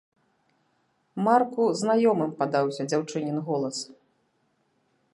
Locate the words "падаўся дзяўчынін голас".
2.41-3.77